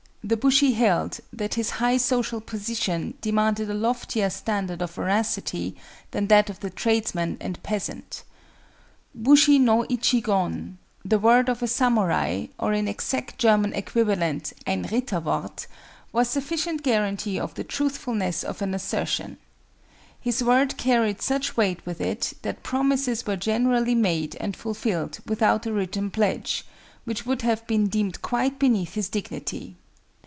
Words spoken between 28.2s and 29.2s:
quite beneath his